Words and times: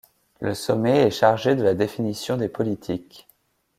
Le 0.39 0.55
Sommet 0.55 1.03
est 1.05 1.11
chargé 1.11 1.55
de 1.55 1.61
la 1.61 1.75
définition 1.75 2.35
des 2.35 2.49
politiques. 2.49 3.27